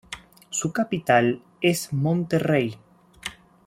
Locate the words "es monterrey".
1.61-2.75